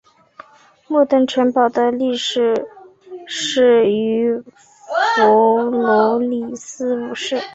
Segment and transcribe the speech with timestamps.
[0.87, 2.67] 木登城堡的历史
[3.27, 4.35] 始于
[5.15, 5.21] 弗
[5.61, 7.39] 罗里斯五世。